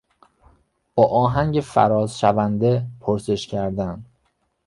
با 0.95 1.07
آهنگ 1.07 1.59
فرازشونده 1.59 2.85
پرسش 3.01 3.47
کردن 3.47 4.05